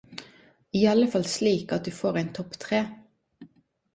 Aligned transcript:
I 0.79 0.79
alle 0.91 1.09
fall 1.15 1.27
slik 1.33 1.75
at 1.77 1.85
du 1.87 1.91
får 1.99 2.19
ein 2.21 2.33
topp 2.39 2.57
tre..... 2.63 2.79